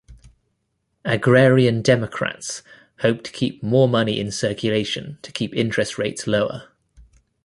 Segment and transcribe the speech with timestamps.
[1.05, 2.63] Agrarian Democrats
[3.01, 6.69] hoped to keep more money in circulation to keep interest rates lower.